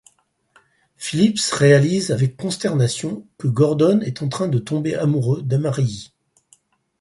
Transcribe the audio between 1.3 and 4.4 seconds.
réalise avec consternation que Gordon est en